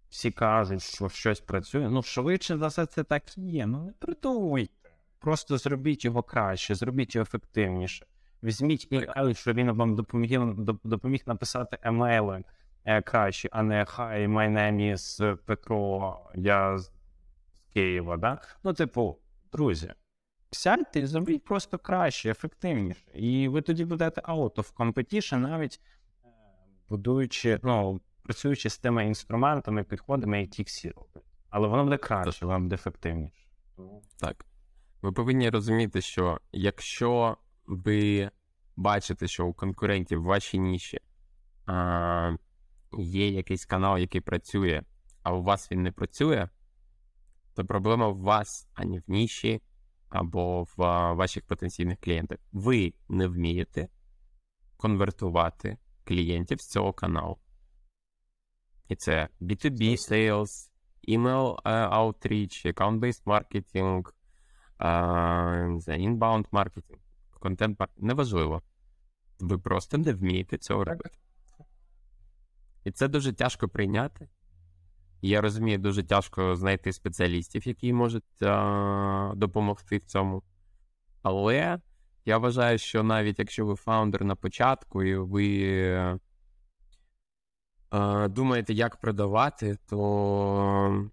[0.09, 3.67] всі кажуть, що щось працює, ну швидше за все це так і є.
[3.67, 4.73] Ну не придумуйте.
[5.19, 8.07] Просто зробіть його краще, зробіть його ефективніше.
[8.43, 10.41] Візьміть AI, що він вам допоміг
[10.85, 12.45] допоміг написати емейли
[12.87, 16.91] Е, краще, а не хай my name is Петро, я з
[17.77, 18.17] Києва.
[18.17, 18.41] Да?
[18.65, 19.19] Ну, типу,
[19.53, 19.93] друзі,
[20.51, 23.11] сядьте і зробіть просто краще, ефективніше.
[23.15, 25.81] І ви тоді будете out of competition, навіть
[26.25, 26.29] е,
[26.89, 31.25] будуючи, ну, працюючи з тими інструментами, підходами, які всі роблять.
[31.51, 33.47] Але воно буде краще, воно буде ефективніше.
[34.21, 34.45] Так.
[35.03, 37.37] Ви повинні розуміти, що якщо
[37.67, 38.31] ви
[38.77, 40.99] бачите, що у конкурентів в вашій ніші
[41.67, 42.37] а,
[42.99, 44.83] є якийсь канал, який працює,
[45.23, 46.49] а у вас він не працює,
[47.57, 49.63] то проблема в вас, а не в ніші,
[50.09, 50.77] або в
[51.15, 52.39] ваших потенційних клієнтів.
[52.53, 53.89] Ви не вмієте
[54.77, 57.39] конвертувати клієнтів з цього каналу.
[58.89, 60.71] І це B2B sales,
[61.09, 64.03] email uh, outreach, account-based marketing,
[64.79, 66.99] uh, inbound marketing,
[67.41, 68.07] контент маркетинг.
[68.09, 68.63] Неважливо.
[69.41, 71.19] Ви просто не вмієте цього робити.
[72.85, 74.29] І це дуже тяжко прийняти.
[75.23, 80.43] Я розумію, дуже тяжко знайти спеціалістів, які можуть а, допомогти в цьому.
[81.23, 81.79] Але
[82.25, 86.19] я вважаю, що навіть якщо ви фаундер на початку, і ви
[87.91, 91.09] а, думаєте, як продавати, то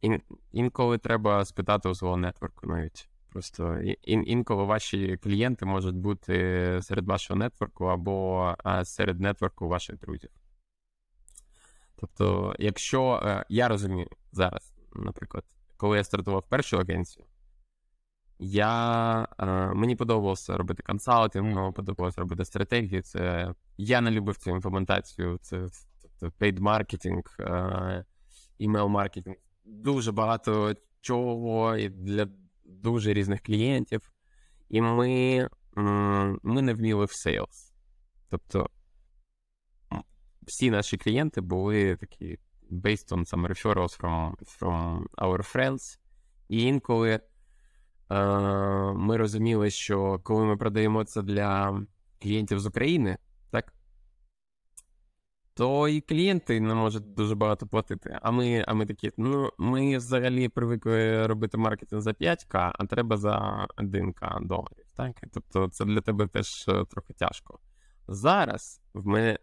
[0.00, 0.20] ін,
[0.52, 3.08] інколи треба спитати у свого нетворку навіть.
[3.28, 6.34] Просто ін, інколи ваші клієнти можуть бути
[6.82, 10.30] серед вашого нетворку або серед нетворку ваших друзів.
[12.02, 15.44] Тобто, якщо е, я розумію зараз, наприклад,
[15.76, 17.26] коли я стартував першу агенцію,
[18.38, 23.02] я, е, мені подобалося робити консалтинг, мені подобалося робити стратегію.
[23.02, 25.66] Це я не любив цю імплементацію, це
[26.02, 27.22] тобто paid маркетинг,
[28.60, 32.28] email маркетинг, дуже багато чого і для
[32.64, 34.12] дуже різних клієнтів.
[34.68, 35.48] І ми,
[36.42, 37.72] ми не вміли в сейлс.
[38.28, 38.70] Тобто
[40.46, 42.38] всі наші клієнти були такі
[42.70, 45.98] based on some referrals from from our friends.
[46.48, 47.20] І інколи е,
[48.92, 51.80] ми розуміли, що коли ми продаємо це для
[52.22, 53.18] клієнтів з України,
[53.50, 53.74] так?
[55.54, 58.18] То і клієнти не можуть дуже багато платити.
[58.22, 63.16] А ми а ми такі, ну, ми взагалі привикли робити маркетинг за 5к, а треба
[63.16, 64.86] за 1к доларів.
[64.96, 65.16] Так?
[65.32, 67.58] Тобто це для тебе теж е, трохи тяжко.
[68.08, 69.38] Зараз в мене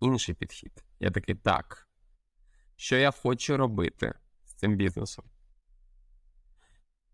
[0.00, 0.84] інший підхід.
[1.00, 1.88] Я такий, так.
[2.76, 5.24] Що я хочу робити з цим бізнесом?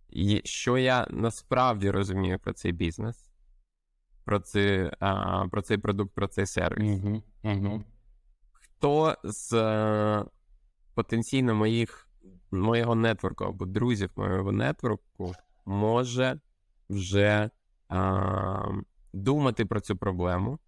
[0.08, 3.30] І Що я насправді розумію про цей бізнес,
[4.24, 7.00] про цей, а, про цей продукт, про цей сервіс?
[7.04, 7.84] Угу, угу.
[8.52, 10.26] Хто з а,
[10.94, 12.08] потенційно моїх,
[12.50, 16.40] моєго нетворку або друзів моєго нетворку може
[16.88, 17.50] вже
[17.88, 18.68] а,
[19.12, 20.58] думати про цю проблему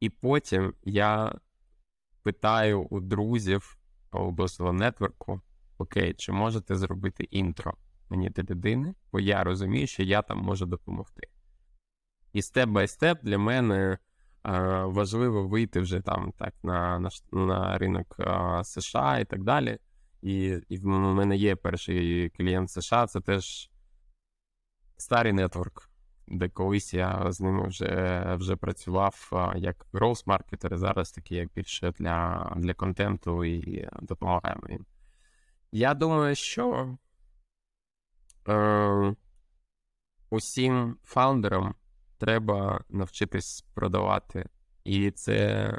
[0.00, 1.34] і потім я
[2.22, 3.78] питаю у друзів
[4.10, 5.40] або свого network-у:
[5.78, 7.74] Okay, чи можете зробити інтро
[8.10, 11.28] мені до людини, бо я розумію, що я там можу допомогти.
[12.32, 13.98] І step by step для мене
[14.42, 19.78] а, важливо вийти вже там так на на, на ринок а, США і так далі.
[20.22, 23.70] І і в мене є перший клієнт США, це теж
[24.96, 25.87] старий нетворк
[26.30, 32.52] де колись я з ними вже вже працював як гроус-маркетер, зараз такий як більше для
[32.56, 34.86] для контенту і допомагаємо їм.
[35.72, 36.96] Я думаю, що
[38.48, 39.14] е,
[40.30, 41.74] усім фаундерам
[42.18, 44.48] треба навчитись продавати,
[44.84, 45.78] і це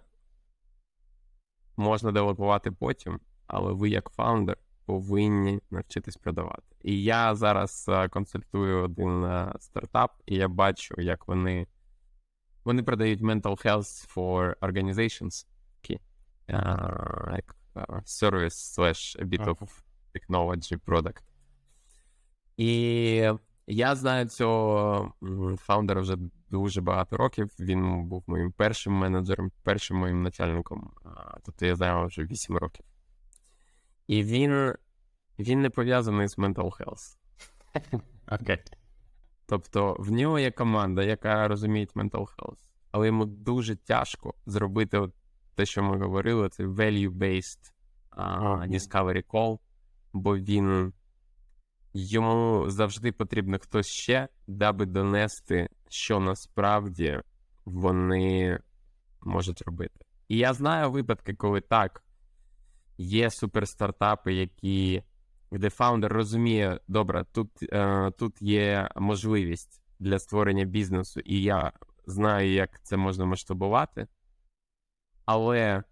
[1.78, 4.58] можна делегувати потім, але ви, як фаундер,
[4.90, 6.76] повинні навчитись продавати.
[6.82, 11.68] І я зараз е, консультую один е, стартап, і я бачу, як вони
[12.64, 15.48] вони продають mental health for organizations,
[15.82, 16.00] такі,
[16.48, 19.70] uh, like uh, service slash a bit of
[20.16, 21.22] technology product.
[22.58, 23.32] І
[23.68, 25.14] я знаю цього
[25.58, 26.18] фаундера вже
[26.50, 27.50] дуже багато років.
[27.60, 30.92] Він був моїм першим менеджером, першим моїм начальником.
[31.46, 32.86] Тобто я знаю вже 8 років.
[34.10, 34.74] І він
[35.40, 37.18] він не пов'язаний з mental health.
[38.32, 38.56] Окей.
[38.56, 38.74] Okay.
[39.46, 42.58] Тобто в нього є команда, яка розуміє mental health,
[42.92, 45.14] але йому дуже тяжко зробити от
[45.56, 47.74] те, що ми говорили, це value-based
[48.12, 49.60] uh, discovery call,
[50.14, 50.94] бо він
[51.94, 57.22] йому завжди потрібно хтось ще, даби донести, що насправді
[57.66, 58.60] вони
[59.22, 60.06] можуть робити.
[60.28, 62.04] І я знаю випадки, коли так
[63.00, 65.04] є суперстартапи, які,
[65.52, 71.72] де фаундер розуміє, добре, тут, е, тут є можливість для створення бізнесу, і я
[72.06, 74.08] знаю, як це можна масштабувати.
[75.26, 75.84] Але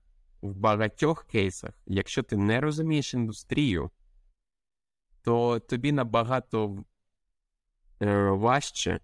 [0.41, 3.91] в багатьох кейсах, якщо ти не розумієш індустрію,
[5.21, 6.83] то тобі набагато
[8.01, 8.99] е, важче,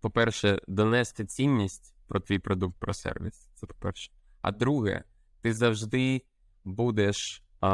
[0.00, 3.50] по-перше, донести цінність про твій продукт, про сервіс.
[3.54, 4.12] Це по-перше.
[4.40, 5.04] А друге,
[5.40, 6.22] ти завжди
[6.64, 7.66] будеш е,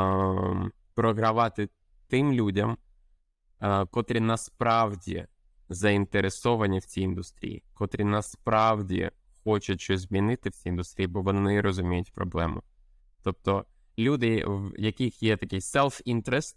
[0.95, 1.69] програвати
[2.09, 2.79] тим людям,
[3.61, 5.27] е, котрі насправді
[5.69, 9.11] заінтересовані в цій індустрії, котрі насправді
[9.45, 12.63] хочуть щось змінити в цій індустрії, бо вони розуміють проблему.
[13.23, 13.65] Тобто
[13.99, 16.57] люди, в яких є такий self-interest,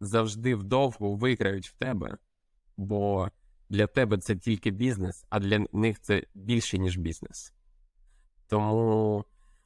[0.00, 2.16] завжди вдовго виграють в тебе,
[2.76, 3.28] бо
[3.68, 7.54] для тебе це тільки бізнес, а для них це більше, ніж бізнес.
[8.46, 9.24] Тому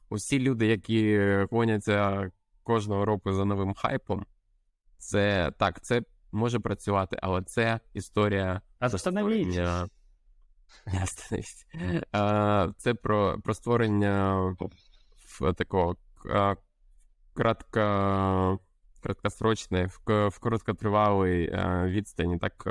[0.09, 1.19] усі люди, які
[1.51, 2.31] гоняться
[2.63, 4.25] кожного року за новим хайпом,
[4.97, 8.61] це так, це може працювати, але це історія.
[11.03, 11.67] Остановіть.
[12.77, 14.55] Це про про створення
[15.57, 15.95] такого
[17.33, 18.59] кратко,
[19.01, 21.51] краткосрочної, в, в короткотривалій
[21.85, 22.63] відстані так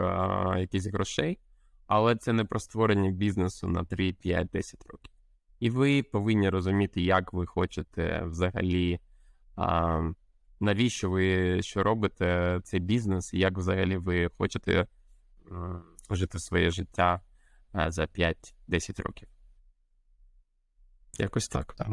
[0.58, 1.38] якісь грошей,
[1.86, 5.15] але це не про створення бізнесу на 3, 5, 10 років.
[5.60, 9.00] І ви повинні розуміти, як ви хочете взагалі,
[9.56, 10.00] а,
[10.60, 14.86] навіщо ви що робите цей бізнес, і як взагалі ви хочете
[15.50, 17.20] а, жити своє життя
[17.72, 19.28] а, за 5-10 років.
[21.18, 21.74] Якось так.
[21.74, 21.88] так.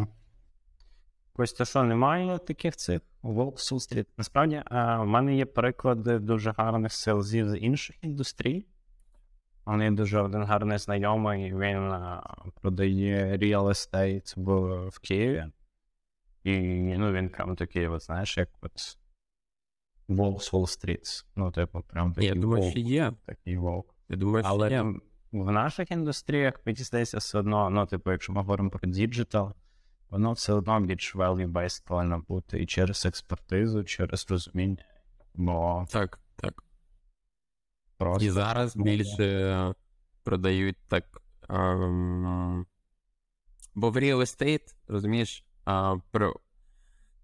[1.33, 4.07] Костя, що немає таких цих Волк Стріт.
[4.17, 8.65] Насправді, в мене є приклади дуже гарних селзів з інших індустрій.
[9.65, 15.45] Мене дуже один гарний знайомий, він а, продає real estate в, в Києві.
[16.43, 16.57] І
[16.97, 18.97] ну, він прям такий, от, знаєш, як от
[20.07, 21.25] Волк з Wall Street.
[21.35, 22.29] Ну, типу, прям такий.
[22.29, 23.13] Я думаю, що є.
[23.25, 23.95] Такий волк.
[24.09, 24.99] Я думаю, Але що є.
[25.31, 29.53] в наших індустріях, мені здається, все одно, ну, типу, якщо ми говоримо про digital,
[30.09, 34.85] воно все одно більш value-based повинно бути і через експертизу, через розуміння.
[35.35, 36.63] Бо так, так.
[38.03, 38.25] Просто.
[38.25, 39.73] І зараз більше
[40.23, 41.05] продають так.
[41.49, 42.65] Um,
[43.75, 46.39] бо в real estate, розумієш, uh, про...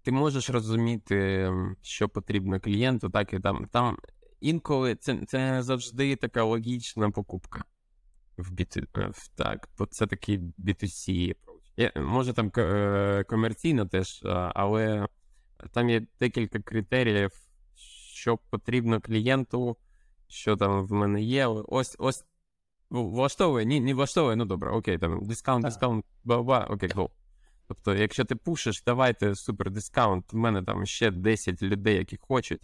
[0.02, 1.50] ти можеш розуміти,
[1.82, 3.68] що потрібно клієнту, так і там.
[3.72, 3.98] Там
[4.40, 7.64] інколи це це завжди така логічна покупка.
[8.36, 12.00] В B2, в, так, бо це такий B2C approach.
[12.00, 14.20] Може там е, комерційно теж,
[14.54, 15.06] але
[15.72, 17.30] там є декілька критеріїв,
[18.14, 19.76] що потрібно клієнту
[20.30, 21.46] що там в мене є.
[21.46, 22.24] Ось ось
[22.90, 27.10] влаштовує, ні, не влаштовує, ну добре, окей, там дискаунт, дискаунт, ба-ба, окей, го.
[27.68, 32.62] Тобто, якщо ти пушиш, давайте супер дискаунт, в мене там ще 10 людей, які хочуть.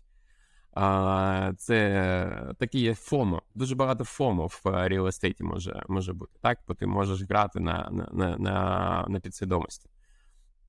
[0.72, 3.42] А, Це такі є FOMO.
[3.54, 6.38] Дуже багато FOMO в real estate-і може може бути.
[6.42, 9.90] Так, бо ти можеш грати на на, на, на, на підсвідомості,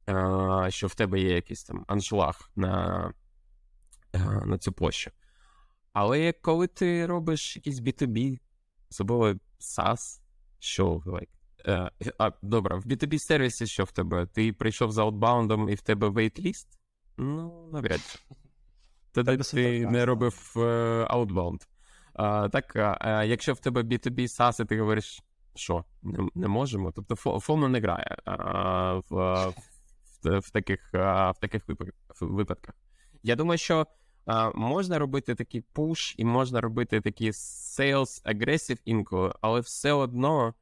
[0.05, 3.13] а, що в тебе є якийсь там аншлаг на,
[4.45, 5.11] на цю площу.
[5.99, 8.39] Але коли ти робиш якийсь B2B,
[8.91, 10.21] особливо SaaS,
[10.59, 11.27] що like,
[11.67, 14.25] е, а, добре, в B2B сервісі що в тебе?
[14.25, 16.67] Ти прийшов за outbound-ом і в тебе waitlist?
[17.17, 18.19] Ну, навряд чи.
[19.11, 20.53] Тоді ти не робив
[21.09, 21.67] outbound.
[22.13, 25.21] А, Так, а, якщо в тебе B2B SaaS, і ти говориш,
[25.55, 29.01] що не, не можемо, тобто фоно не грає а, в,
[30.23, 31.63] в, в, таких, в таких
[32.21, 32.75] випадках.
[33.23, 33.87] Я думаю, що
[34.55, 40.53] можна робити такий пуш, і можна робити такі sales aggressive інколи, але все одно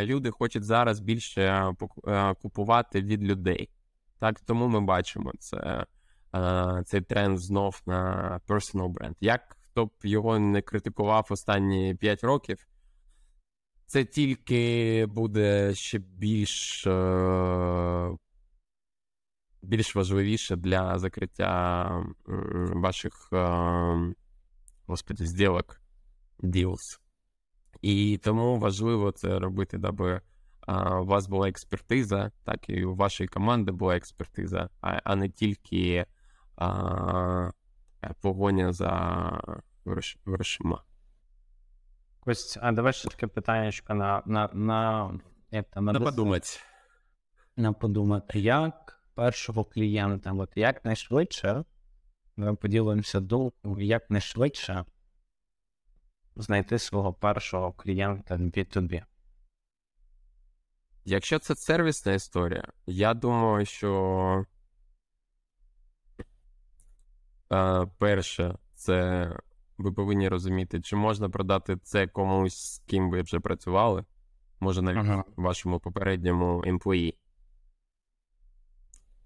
[0.00, 1.74] люди хочуть зараз більше
[2.42, 3.70] купувати від людей.
[4.18, 5.86] Так, тому ми бачимо це,
[6.84, 9.16] цей тренд знов на personal бренд.
[9.20, 12.68] Як хто б його не критикував останні 5 років,
[13.86, 16.86] це тільки буде ще більш
[19.62, 21.90] більш важливіше для закриття
[22.74, 23.32] ваших
[24.86, 25.80] господи, зділок,
[26.40, 27.00] deals.
[27.82, 30.20] І тому важливо це робити, даби
[31.00, 36.06] у вас була експертиза, так і у вашої команди була експертиза, а а не тільки
[36.56, 37.50] а,
[38.20, 38.90] погоня за
[40.24, 40.82] грошима.
[42.26, 45.10] Ось, а давай ще таке питання на на, на,
[45.50, 46.48] як там, на, на подумати.
[47.56, 50.32] На подумати, як першого клієнта.
[50.32, 51.64] От якнайшвидше
[52.36, 54.84] ми поділимося думкою, якнайшвидше
[56.36, 59.04] знайти свого першого клієнта B2B.
[61.04, 64.44] Якщо це сервісна історія, я думаю, що
[67.52, 69.30] е, перше, це
[69.78, 74.04] ви повинні розуміти, чи можна продати це комусь, з ким ви вже працювали,
[74.60, 75.24] може навіть ага.
[75.36, 77.18] вашому попередньому емплої.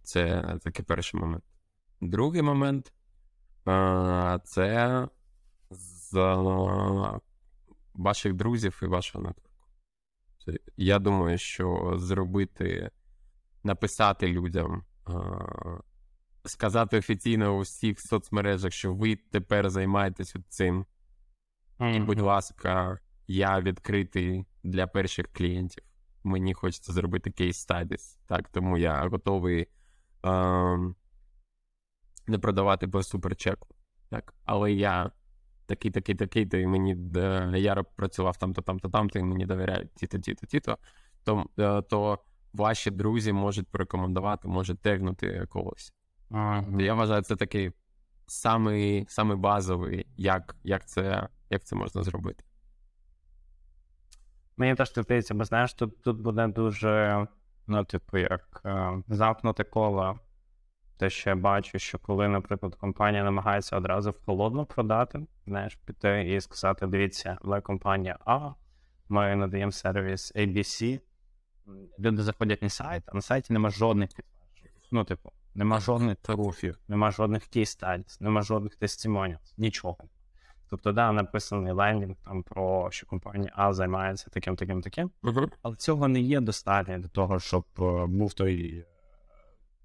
[0.02, 1.44] Це такий перший момент.
[2.00, 2.92] Другий момент
[4.44, 5.08] це
[5.70, 6.12] з
[7.94, 9.50] ваших друзів і вашого нетворку.
[10.76, 12.90] Я думаю, що зробити,
[13.64, 14.84] написати людям,
[16.44, 20.86] сказати офіційно у всіх соцмережах, що ви тепер займаєтесь цим.
[21.80, 25.84] І, будь ласка, я відкритий для перших клієнтів.
[26.24, 29.68] Мені хочеться зробити кейс studies, так, тому я готовий
[32.26, 33.68] не продавати по суперчеку.
[34.08, 34.34] Так?
[34.44, 35.10] Але я
[35.66, 39.94] такий, такий, такий, то і мені е, я працював там-то, там-то, там-то, і мені довіряють
[39.94, 40.78] ті-то, ті-то, ті-то,
[41.24, 42.18] то, е, то
[42.52, 45.92] ваші друзі можуть порекомендувати, можуть тегнути когось.
[46.30, 46.82] Ага.
[46.82, 47.72] Я вважаю, це такий
[48.26, 52.44] самий, самий базовий, як, як, це, як це можна зробити.
[54.56, 57.26] Мені теж здається, бо знаєш, тут, тут буде дуже,
[57.66, 60.18] ну, типу, як е, замкнуте коло.
[60.96, 66.34] Те, що я бачу, що коли, наприклад, компанія намагається одразу в холодну продати, знаєш, піти
[66.34, 68.50] і сказати: дивіться, ви компанія А,
[69.08, 71.00] ми надаємо сервіс ABC.
[71.98, 74.10] Люди заходять на сайт, а на сайті нема жодних.
[74.90, 79.96] Ну, типу, нема жодних тарифів, нема жодних case studies, нема жодних testimon-ів, нічого.
[80.72, 85.10] Тобто, да, написаний лендінг там про що компанія А займається таким, таким, таким.
[85.62, 88.84] Але цього не є достатньо для того, щоб е, був той е,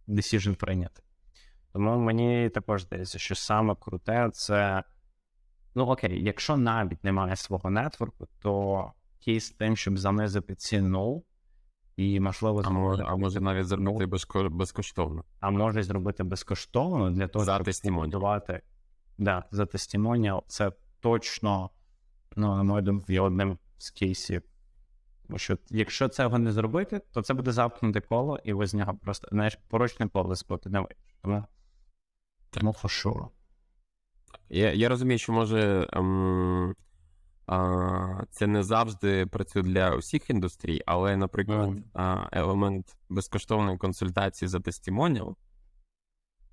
[0.08, 1.06] decision прийнятий.
[1.74, 4.84] Тому мені також здається, що саме круте це.
[5.76, 8.92] Ну окей, якщо навіть немає свого нетворку, то
[9.26, 11.24] кейс тим, щоб занизити ціну,
[11.96, 15.24] і можливо А може, а може навіть зробити безко- безкоштовно.
[15.40, 18.62] а може зробити безкоштовно для того, За щоб будувати.
[19.18, 21.70] Да, за тестімоніал це точно,
[22.36, 24.42] ну, на мою думку, є одним з кейсів.
[25.28, 28.96] Тому що якщо цього не зробити, то це буде замкнуте коло, і ви з нього
[28.96, 30.96] просто знаєш, порочне коло споти не вийде.
[32.50, 33.32] Тому, тому.
[34.50, 36.76] Я, я розумію, що може ем,
[37.48, 41.84] а, це не завжди працює для усіх індустрій, але, наприклад, Мгм.
[41.94, 45.38] а, елемент безкоштовної консультації за тестімоніал,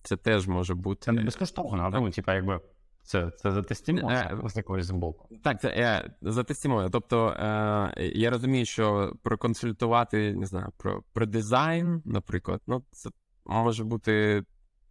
[0.04, 1.00] це теж може бути.
[1.04, 2.60] Це не безкоштовно, ну, типа, якби
[3.02, 5.28] це, це за Е, тестімоніал з якоїсь боку.
[5.42, 6.90] Так, це е, за тестімоніал.
[6.90, 13.10] Тобто е, я розумію, що проконсультувати, не знаю, про, про дизайн, наприклад, ну це
[13.44, 14.44] може бути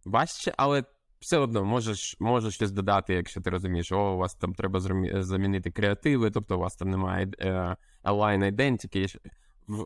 [0.04, 0.84] важче, але
[1.20, 4.80] все одно можеш, можеш щось додати, якщо ти розумієш, о, у вас там треба
[5.22, 9.18] замінити креативи, тобто у вас там немає е, align identity.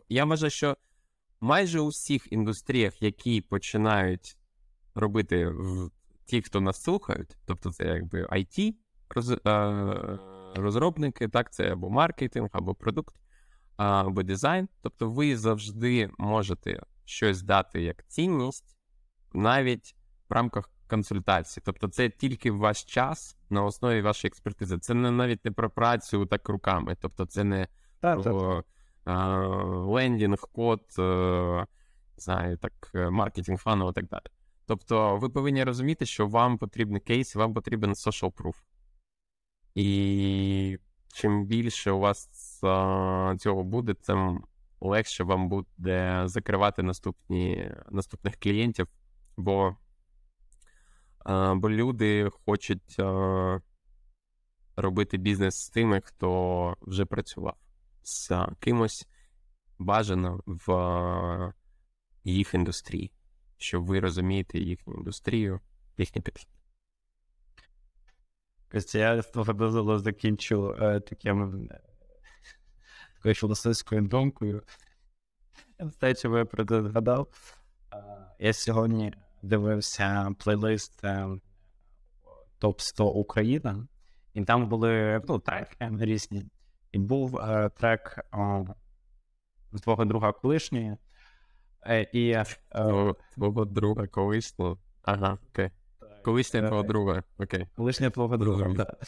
[0.09, 0.77] Я вважаю, що
[1.41, 4.37] майже у всіх індустріях, які починають
[4.99, 5.89] робити в
[6.25, 8.73] ті, хто нас слухають, тобто це якби IT,
[9.09, 9.37] роз,
[10.55, 13.15] розробники, так, це або маркетинг, або продукт,
[13.77, 14.69] або дизайн.
[14.81, 18.77] Тобто ви завжди можете щось дати як цінність
[19.33, 19.95] навіть
[20.29, 21.63] в рамках консультації.
[21.65, 24.77] Тобто, це тільки ваш час на основі вашої експертизи.
[24.77, 26.97] Це не навіть не про працю так руками.
[27.01, 27.67] Тобто, це не
[28.01, 28.63] про
[29.07, 29.13] е,
[29.67, 31.65] лендінг, код, е,
[32.17, 34.23] знаю, так, е, маркетинг фанел і так далі.
[34.69, 38.55] Тобто, ви повинні розуміти, що вам потрібен кейс, вам потрібен social proof.
[39.75, 40.77] І
[41.13, 42.29] чим більше у вас
[43.39, 44.43] цього буде, тим
[44.81, 48.87] легше вам буде закривати наступні, наступних клієнтів,
[49.37, 49.75] бо,
[51.55, 52.99] бо люди хочуть
[54.75, 57.57] робити бізнес з тими, хто вже працював
[58.03, 59.07] з кимось
[59.79, 61.53] бажано в
[62.23, 63.11] їх індустрії,
[63.59, 65.59] що ви розумієте їхню індустрію,
[65.97, 66.49] їхній підхід.
[68.93, 71.81] Я з дозволу закінчу е, таким е,
[73.15, 74.63] такою філософською думкою.
[75.79, 77.57] Знаю, чи ви про це згадав.
[77.93, 77.97] Е,
[78.39, 81.03] Я сьогодні дивився плейлист
[82.57, 83.87] Топ 100 Україна,
[84.33, 86.45] і там були ну, треки різні.
[86.91, 87.39] І був
[87.77, 88.65] трек е,
[89.81, 90.97] твого друга колишньої.
[91.87, 95.69] Е, і е, Твого- Твого друга колись, ну, ага, окей.
[96.23, 97.67] Колишня Е, твого друга, окей.
[97.75, 98.85] Колишня твого друга, Друга.
[98.85, 98.99] так.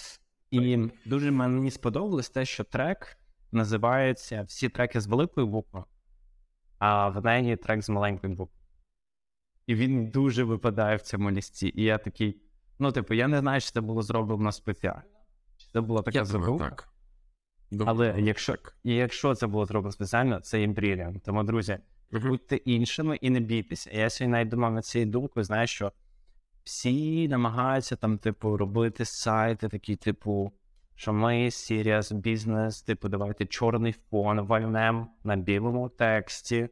[0.52, 3.18] І дуже мені сподобалось те, що трек
[3.52, 5.84] називається всі треки з великої букви,
[6.80, 8.58] а в неї трек з маленької букви.
[9.68, 11.72] І він дуже випадає в цьому лісті.
[11.76, 12.42] І я такий,
[12.80, 15.02] ну, типу, я не знаю, чи це було зроблено спеціально.
[15.58, 16.26] Чи це була така Я
[16.58, 16.88] так.
[17.86, 21.24] Але якщо, якщо це було зроблено спеціально, це є бріліант.
[21.24, 21.78] Тому, друзі,
[22.12, 23.92] Будьте іншими і не бійтеся.
[23.94, 25.92] Я сьогодні навіть думав над цією думкою, знаєш, що
[26.64, 30.52] всі намагаються там, типу, робити сайти, такі, типу,
[30.96, 36.70] що ми serious бізнес, типу, давайте чорний фон вальнем на білому тексті.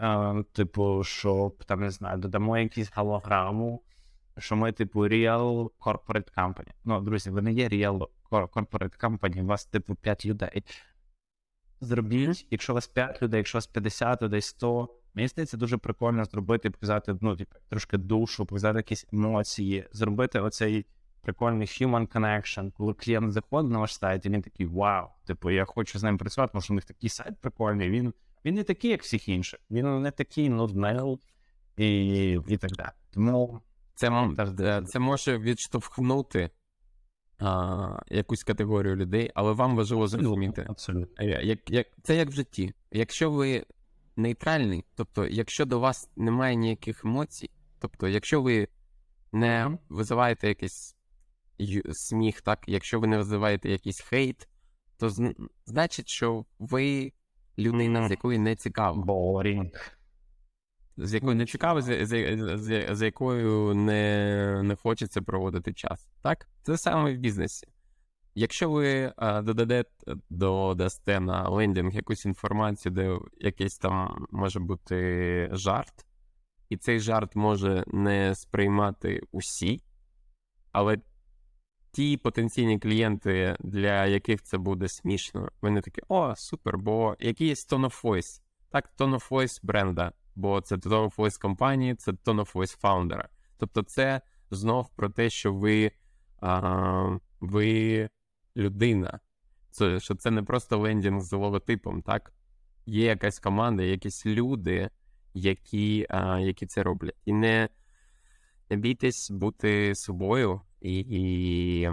[0.00, 3.82] Е, типу, щоб там не знаю, додамо якусь голограму,
[4.38, 6.70] що ми, типу, real corporate company.
[6.84, 10.64] Ну, друзі, ви не є real cor- corporate company, у вас, типу, 5 людей.
[11.82, 15.76] Зробіть, якщо у вас 5 людей, якщо у вас 50 людей, 100, мені здається, дуже
[15.76, 20.86] прикольно зробити, показати, ну, типу, трошки душу, показати якісь емоції, зробити оцей
[21.20, 25.64] прикольний human connection, коли клієнт заходить на ваш сайт, і він такий вау, типу, я
[25.64, 28.14] хочу з ним працювати, тому що у них такий сайт прикольний, він,
[28.44, 31.18] він не такий, як всіх інших, він не такий нудний
[31.76, 32.90] і, і так далі.
[33.10, 33.60] Тому
[34.56, 36.50] Це, це може відштовхнути
[37.42, 40.66] а, якусь категорію людей, але вам важливо зрозуміти.
[40.68, 41.24] Абсолютно.
[41.24, 42.74] Е, Як, як, це як в житті.
[42.90, 43.64] Якщо ви
[44.16, 48.68] нейтральний, тобто, якщо до вас немає ніяких емоцій, тобто, якщо ви
[49.32, 50.96] не визиваєте якийсь
[51.92, 54.48] сміх, так, якщо ви не визиваєте якийсь хейт,
[54.98, 55.34] то зн-
[55.66, 57.12] значить, що ви
[57.58, 59.02] людина, з якою не цікаво.
[59.02, 59.98] Boring.
[60.96, 66.08] З якою не цікаво, з, з, з, з якою не, не хочеться проводити час.
[66.22, 66.48] Так?
[66.62, 67.66] Це саме в бізнесі.
[68.34, 69.90] Якщо ви а, додадете,
[70.30, 76.06] додасте на лендінг якусь інформацію, де якийсь там може бути жарт,
[76.68, 79.82] і цей жарт може не сприймати усі,
[80.72, 80.98] але
[81.92, 87.54] ті потенційні клієнти, для яких це буде смішно, вони такі: о, супер, бо який є
[87.54, 88.40] tone of voice.
[88.70, 92.78] Так, tone of voice бренда, бо це tone of voice компанії, це tone of voice
[92.78, 93.28] фаундера.
[93.58, 94.20] Тобто, це
[94.50, 95.92] знов про те, що ви,
[96.40, 98.08] а, ви
[98.56, 99.20] людина.
[99.70, 102.32] Це, що це не просто лендінг з логотипом, так?
[102.86, 104.90] Є якась команда, якісь люди,
[105.34, 107.16] які, а, які це роблять.
[107.24, 107.68] І не,
[108.70, 111.90] не бійтесь бути собою і, і...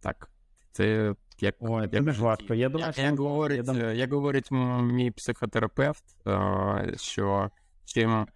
[0.00, 0.28] так.
[0.72, 2.54] Це як, Ой, як не важко.
[2.54, 4.50] Я думаю, як, що як, я говорить, е, як говорить
[4.82, 7.50] мій психотерапевт, е, що
[7.84, 8.26] чим,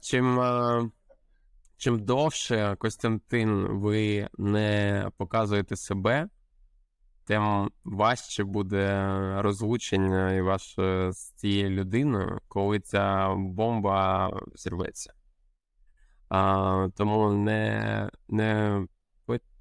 [0.00, 0.90] чим, е,
[1.76, 6.28] чим довше, Костянтин, ви не показуєте себе,
[7.24, 15.12] тим важче буде розлучення і ваше з цією людиною, коли ця бомба зірветься.
[16.28, 18.80] А, тому не, не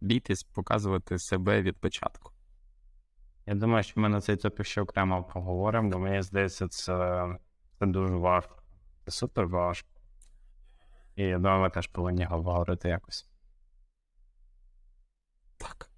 [0.01, 2.30] бійтесь показувати себе від початку.
[3.45, 7.27] Я думаю, що ми на цей топік ще окремо поговоримо, бо мені здається, це,
[7.79, 8.55] це дуже важко.
[9.05, 9.89] Це супер важко.
[11.15, 13.29] І я думаю, ми теж повинні говорити якось.
[15.57, 15.89] Так.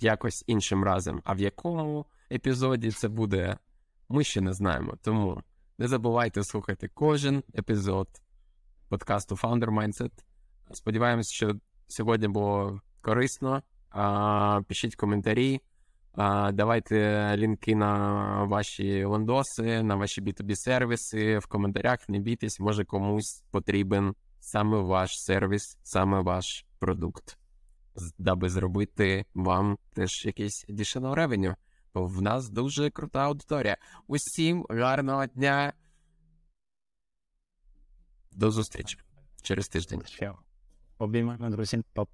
[0.00, 1.22] Якось іншим разом.
[1.24, 3.58] А в якому епізоді це буде,
[4.08, 4.94] ми ще не знаємо.
[5.02, 5.42] Тому
[5.78, 8.08] не забувайте слухати кожен епізод
[8.88, 10.12] подкасту Founder Mindset.
[10.72, 11.54] Сподіваємось, що
[11.86, 13.62] сьогодні було корисно.
[13.90, 15.60] А, пишіть коментарі,
[16.52, 22.08] давайте лінки на ваші лендоси, на ваші B2B сервіси в коментарях.
[22.08, 27.38] Не бійтесь, може комусь потрібен саме ваш сервіс, саме ваш продукт
[28.18, 31.54] даби зробити вам теж якийсь additional revenue.
[31.94, 33.76] Бо в нас дуже крута аудиторія.
[34.06, 35.72] Усім гарного дня.
[38.32, 38.98] До зустрічі
[39.42, 40.02] через тиждень.
[40.98, 42.12] Обіймаємо, друзі, папа.